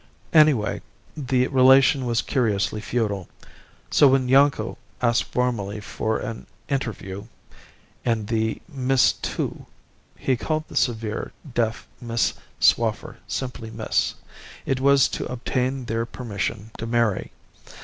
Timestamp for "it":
14.65-14.79